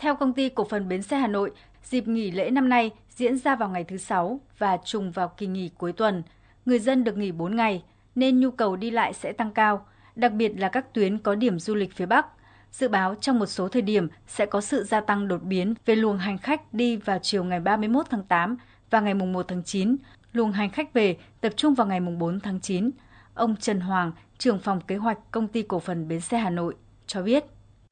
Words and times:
Theo 0.00 0.14
công 0.14 0.32
ty 0.32 0.48
cổ 0.48 0.64
phần 0.64 0.88
bến 0.88 1.02
xe 1.02 1.16
Hà 1.16 1.26
Nội, 1.26 1.50
dịp 1.84 2.08
nghỉ 2.08 2.30
lễ 2.30 2.50
năm 2.50 2.68
nay 2.68 2.90
diễn 3.08 3.38
ra 3.38 3.56
vào 3.56 3.68
ngày 3.68 3.84
thứ 3.84 3.96
Sáu 3.96 4.40
và 4.58 4.78
trùng 4.84 5.10
vào 5.10 5.28
kỳ 5.28 5.46
nghỉ 5.46 5.70
cuối 5.78 5.92
tuần. 5.92 6.22
Người 6.66 6.78
dân 6.78 7.04
được 7.04 7.16
nghỉ 7.16 7.32
4 7.32 7.56
ngày, 7.56 7.82
nên 8.14 8.40
nhu 8.40 8.50
cầu 8.50 8.76
đi 8.76 8.90
lại 8.90 9.12
sẽ 9.12 9.32
tăng 9.32 9.52
cao, 9.52 9.86
đặc 10.16 10.32
biệt 10.32 10.52
là 10.56 10.68
các 10.68 10.94
tuyến 10.94 11.18
có 11.18 11.34
điểm 11.34 11.58
du 11.58 11.74
lịch 11.74 11.92
phía 11.94 12.06
Bắc. 12.06 12.26
Dự 12.72 12.88
báo 12.88 13.14
trong 13.14 13.38
một 13.38 13.46
số 13.46 13.68
thời 13.68 13.82
điểm 13.82 14.08
sẽ 14.26 14.46
có 14.46 14.60
sự 14.60 14.84
gia 14.84 15.00
tăng 15.00 15.28
đột 15.28 15.42
biến 15.42 15.74
về 15.86 15.96
luồng 15.96 16.18
hành 16.18 16.38
khách 16.38 16.74
đi 16.74 16.96
vào 16.96 17.18
chiều 17.22 17.44
ngày 17.44 17.60
31 17.60 18.06
tháng 18.10 18.24
8 18.24 18.56
và 18.90 19.00
ngày 19.00 19.14
1 19.14 19.48
tháng 19.48 19.62
9, 19.62 19.96
luồng 20.32 20.52
hành 20.52 20.70
khách 20.70 20.92
về 20.92 21.16
tập 21.40 21.52
trung 21.56 21.74
vào 21.74 21.86
ngày 21.86 22.00
4 22.00 22.40
tháng 22.40 22.60
9. 22.60 22.90
Ông 23.34 23.56
Trần 23.56 23.80
Hoàng, 23.80 24.12
trưởng 24.38 24.58
phòng 24.58 24.80
kế 24.80 24.96
hoạch 24.96 25.18
công 25.30 25.48
ty 25.48 25.62
cổ 25.62 25.78
phần 25.78 26.08
bến 26.08 26.20
xe 26.20 26.38
Hà 26.38 26.50
Nội 26.50 26.74
cho 27.06 27.22
biết. 27.22 27.44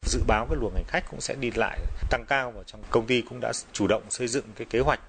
Dự 0.03 0.23
báo 0.27 0.47
cái 0.47 0.57
luồng 0.61 0.75
hành 0.75 0.85
khách 0.89 1.11
cũng 1.11 1.21
sẽ 1.21 1.35
đi 1.35 1.51
lại 1.51 1.79
tăng 2.11 2.25
cao 2.29 2.51
và 2.51 2.63
trong 2.67 2.81
công 2.91 3.07
ty 3.07 3.23
cũng 3.23 3.41
đã 3.41 3.53
chủ 3.73 3.87
động 3.87 4.03
xây 4.11 4.29
dựng 4.29 4.45
cái 4.57 4.67
kế 4.71 4.81
hoạch 4.81 5.01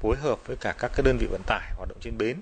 phối 0.00 0.16
hợp 0.16 0.38
với 0.46 0.56
cả 0.56 0.74
các 0.78 0.90
cái 0.94 1.02
đơn 1.04 1.16
vị 1.18 1.26
vận 1.30 1.42
tải 1.46 1.72
hoạt 1.76 1.88
động 1.88 1.98
trên 2.00 2.18
bến 2.18 2.36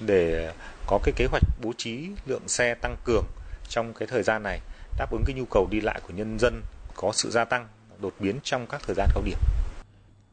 để 0.00 0.52
có 0.86 0.98
cái 1.02 1.12
kế 1.16 1.26
hoạch 1.30 1.42
bố 1.62 1.72
trí 1.76 2.08
lượng 2.26 2.48
xe 2.48 2.74
tăng 2.74 2.96
cường 3.04 3.26
trong 3.68 3.94
cái 3.94 4.08
thời 4.08 4.22
gian 4.22 4.42
này, 4.42 4.60
đáp 4.98 5.10
ứng 5.10 5.22
cái 5.26 5.34
nhu 5.34 5.44
cầu 5.44 5.68
đi 5.70 5.80
lại 5.80 6.00
của 6.08 6.14
nhân 6.14 6.38
dân 6.38 6.62
có 6.94 7.12
sự 7.14 7.30
gia 7.30 7.44
tăng, 7.44 7.68
đột 8.00 8.14
biến 8.20 8.38
trong 8.42 8.66
các 8.66 8.82
thời 8.86 8.94
gian 8.94 9.08
cao 9.14 9.22
điểm. 9.22 9.38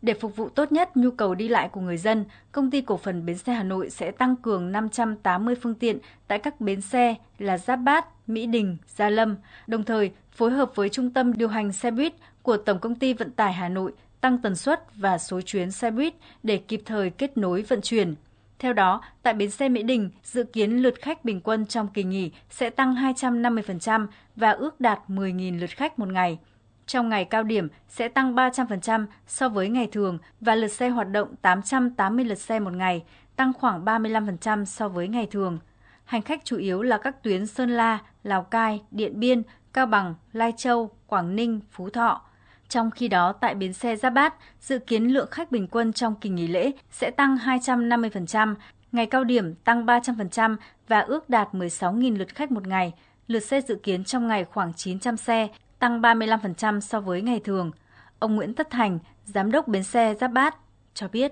Để 0.04 0.14
phục 0.14 0.36
vụ 0.36 0.50
tốt 0.50 0.72
nhất 0.72 0.98
nhu 0.98 1.12
cầu 1.12 1.36
đi 1.36 1.48
lại 1.48 1.70
của 1.70 1.82
người 1.82 1.98
dân, 1.98 2.26
công 2.52 2.72
ty 2.72 2.82
cổ 2.82 2.98
phần 2.98 3.26
bến 3.26 3.38
xe 3.38 3.54
Hà 3.54 3.64
Nội 3.64 3.90
sẽ 3.90 4.12
tăng 4.12 4.36
cường 4.36 4.72
580 4.72 5.56
phương 5.62 5.76
tiện 5.76 5.98
tại 6.28 6.40
các 6.40 6.62
bến 6.62 6.82
xe 6.82 7.16
là 7.40 7.58
Giáp 7.58 7.80
Bát, 7.80 8.30
Mỹ 8.30 8.46
Đình, 8.46 8.78
Gia 8.88 9.10
Lâm, 9.10 9.36
đồng 9.68 9.84
thời 9.84 10.12
phối 10.32 10.52
hợp 10.52 10.72
với 10.76 10.90
trung 10.90 11.10
tâm 11.10 11.34
điều 11.34 11.48
hành 11.48 11.74
xe 11.74 11.92
buýt 11.92 12.14
của 12.42 12.58
Tổng 12.58 12.80
công 12.80 12.96
ty 12.96 13.14
Vận 13.14 13.32
tải 13.32 13.54
Hà 13.54 13.70
Nội 13.70 13.92
tăng 14.22 14.38
tần 14.38 14.56
suất 14.56 14.96
và 14.96 15.18
số 15.18 15.42
chuyến 15.42 15.72
xe 15.72 15.92
buýt 15.92 16.14
để 16.44 16.58
kịp 16.58 16.82
thời 16.86 17.10
kết 17.10 17.38
nối 17.38 17.62
vận 17.62 17.82
chuyển. 17.82 18.16
Theo 18.60 18.74
đó, 18.74 19.02
tại 19.22 19.34
bến 19.34 19.52
xe 19.52 19.70
Mỹ 19.70 19.84
Đình, 19.84 20.10
dự 20.24 20.44
kiến 20.44 20.72
lượt 20.72 21.02
khách 21.02 21.26
bình 21.26 21.42
quân 21.42 21.66
trong 21.66 21.88
kỳ 21.88 22.04
nghỉ 22.04 22.32
sẽ 22.50 22.70
tăng 22.70 22.96
250% 22.96 24.08
và 24.36 24.52
ước 24.52 24.80
đạt 24.80 25.00
10.000 25.08 25.60
lượt 25.60 25.70
khách 25.70 26.00
một 26.00 26.10
ngày. 26.10 26.40
Trong 26.86 27.10
ngày 27.10 27.26
cao 27.26 27.44
điểm 27.44 27.68
sẽ 27.90 28.08
tăng 28.08 28.36
300% 28.36 29.06
so 29.28 29.50
với 29.50 29.70
ngày 29.70 29.88
thường 29.92 30.18
và 30.42 30.56
lượt 30.56 30.68
xe 30.68 30.90
hoạt 30.90 31.10
động 31.12 31.36
880 31.36 32.26
lượt 32.26 32.40
xe 32.40 32.60
một 32.60 32.74
ngày, 32.74 33.04
tăng 33.36 33.54
khoảng 33.54 33.86
35% 33.86 34.66
so 34.66 34.88
với 34.88 35.08
ngày 35.08 35.28
thường. 35.32 35.60
Hành 36.06 36.22
khách 36.22 36.46
chủ 36.46 36.58
yếu 36.58 36.82
là 36.82 36.98
các 36.98 37.24
tuyến 37.24 37.46
Sơn 37.46 37.70
La, 37.70 38.00
Lào 38.24 38.44
Cai, 38.44 38.82
Điện 38.92 39.20
Biên, 39.20 39.44
Cao 39.74 39.86
Bằng, 39.86 40.16
Lai 40.34 40.54
Châu, 40.58 40.92
Quảng 41.08 41.36
Ninh, 41.36 41.60
Phú 41.72 41.90
Thọ. 41.90 42.22
Trong 42.70 42.92
khi 42.92 43.08
đó, 43.08 43.34
tại 43.34 43.56
bến 43.56 43.74
xe 43.74 43.96
Giáp 43.96 44.14
Bát, 44.14 44.34
dự 44.60 44.80
kiến 44.80 45.04
lượng 45.04 45.28
khách 45.32 45.52
bình 45.52 45.68
quân 45.68 45.94
trong 45.94 46.16
kỳ 46.16 46.30
nghỉ 46.30 46.48
lễ 46.48 46.72
sẽ 46.92 47.12
tăng 47.12 47.36
250%, 47.36 48.56
ngày 48.92 49.06
cao 49.06 49.24
điểm 49.24 49.56
tăng 49.56 49.86
300% 49.86 50.56
và 50.88 51.00
ước 51.00 51.30
đạt 51.30 51.54
16.000 51.54 52.18
lượt 52.18 52.36
khách 52.36 52.52
một 52.52 52.68
ngày. 52.68 52.94
Lượt 53.28 53.40
xe 53.40 53.62
dự 53.62 53.76
kiến 53.76 54.04
trong 54.04 54.28
ngày 54.28 54.46
khoảng 54.46 54.74
900 54.74 55.18
xe, 55.18 55.48
tăng 55.84 56.02
35% 56.02 56.80
so 56.80 57.00
với 57.00 57.22
ngày 57.22 57.40
thường. 57.44 57.72
Ông 58.20 58.36
Nguyễn 58.36 58.54
Tất 58.54 58.68
Thành, 58.72 59.00
giám 59.26 59.52
đốc 59.52 59.68
bến 59.68 59.84
xe 59.84 60.16
Giáp 60.22 60.32
Bát 60.32 60.56
cho 60.94 61.08
biết. 61.08 61.32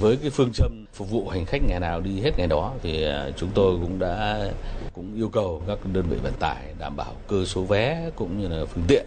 Với 0.00 0.16
cái 0.16 0.30
phương 0.30 0.50
châm 0.52 0.84
phục 0.92 1.10
vụ 1.10 1.28
hành 1.28 1.44
khách 1.44 1.62
ngày 1.68 1.80
nào 1.80 2.00
đi 2.00 2.20
hết 2.20 2.30
ngày 2.38 2.46
đó 2.46 2.74
thì 2.82 3.04
à, 3.04 3.30
chúng 3.36 3.50
tôi 3.54 3.78
cũng 3.80 3.98
đã 3.98 4.38
cũng 4.94 5.14
yêu 5.14 5.28
cầu 5.28 5.62
các 5.66 5.78
đơn 5.92 6.06
vị 6.10 6.16
vận 6.22 6.32
tải 6.40 6.74
đảm 6.78 6.96
bảo 6.96 7.14
cơ 7.28 7.44
số 7.44 7.62
vé 7.62 8.10
cũng 8.16 8.40
như 8.40 8.48
là 8.48 8.64
phương 8.64 8.84
tiện 8.88 9.06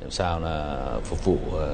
làm 0.00 0.10
sao 0.10 0.40
là 0.40 0.84
phục 1.04 1.24
vụ 1.24 1.38
à, 1.60 1.66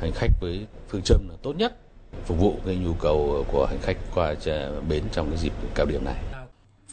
hành 0.00 0.12
khách 0.14 0.30
với 0.40 0.66
phương 0.88 1.02
châm 1.04 1.28
là 1.28 1.34
tốt 1.42 1.52
nhất 1.56 1.76
phục 2.24 2.38
vụ 2.38 2.56
cái 2.66 2.76
nhu 2.76 2.92
cầu 3.00 3.44
của 3.52 3.66
hành 3.66 3.80
khách 3.82 3.96
qua 4.14 4.34
à, 4.46 4.68
bến 4.88 5.02
trong 5.12 5.28
cái 5.28 5.38
dịp 5.38 5.52
cao 5.74 5.86
điểm 5.86 6.04
này. 6.04 6.43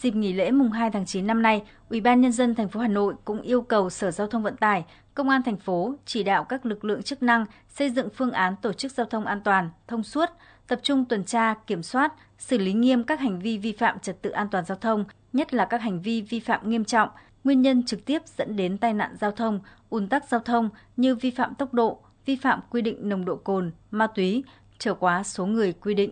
Dịp 0.01 0.15
nghỉ 0.15 0.33
lễ 0.33 0.51
mùng 0.51 0.71
2 0.71 0.91
tháng 0.91 1.05
9 1.05 1.27
năm 1.27 1.41
nay, 1.41 1.63
Ủy 1.89 2.01
ban 2.01 2.21
nhân 2.21 2.31
dân 2.31 2.55
thành 2.55 2.69
phố 2.69 2.79
Hà 2.79 2.87
Nội 2.87 3.13
cũng 3.25 3.41
yêu 3.41 3.61
cầu 3.61 3.89
Sở 3.89 4.11
Giao 4.11 4.27
thông 4.27 4.43
Vận 4.43 4.57
tải, 4.57 4.85
Công 5.13 5.29
an 5.29 5.43
thành 5.43 5.57
phố 5.57 5.95
chỉ 6.05 6.23
đạo 6.23 6.43
các 6.43 6.65
lực 6.65 6.85
lượng 6.85 7.03
chức 7.03 7.23
năng 7.23 7.45
xây 7.69 7.89
dựng 7.89 8.09
phương 8.15 8.31
án 8.31 8.55
tổ 8.61 8.73
chức 8.73 8.91
giao 8.91 9.05
thông 9.05 9.25
an 9.25 9.41
toàn, 9.43 9.69
thông 9.87 10.03
suốt, 10.03 10.29
tập 10.67 10.79
trung 10.83 11.05
tuần 11.05 11.23
tra, 11.23 11.53
kiểm 11.53 11.83
soát, 11.83 12.13
xử 12.37 12.57
lý 12.57 12.73
nghiêm 12.73 13.03
các 13.03 13.19
hành 13.19 13.39
vi 13.39 13.57
vi 13.57 13.71
phạm 13.71 13.99
trật 13.99 14.21
tự 14.21 14.29
an 14.29 14.47
toàn 14.51 14.65
giao 14.65 14.77
thông, 14.77 15.05
nhất 15.33 15.53
là 15.53 15.65
các 15.65 15.81
hành 15.81 16.01
vi 16.01 16.21
vi 16.21 16.39
phạm 16.39 16.69
nghiêm 16.69 16.85
trọng, 16.85 17.09
nguyên 17.43 17.61
nhân 17.61 17.85
trực 17.85 18.05
tiếp 18.05 18.21
dẫn 18.37 18.55
đến 18.55 18.77
tai 18.77 18.93
nạn 18.93 19.15
giao 19.21 19.31
thông, 19.31 19.59
ùn 19.89 20.07
tắc 20.07 20.29
giao 20.29 20.39
thông 20.39 20.69
như 20.97 21.15
vi 21.15 21.31
phạm 21.31 21.55
tốc 21.55 21.73
độ, 21.73 21.99
vi 22.25 22.35
phạm 22.35 22.59
quy 22.69 22.81
định 22.81 23.09
nồng 23.09 23.25
độ 23.25 23.35
cồn, 23.35 23.71
ma 23.91 24.07
túy, 24.07 24.43
trở 24.77 24.93
quá 24.93 25.23
số 25.23 25.45
người 25.45 25.73
quy 25.73 25.93
định. 25.93 26.11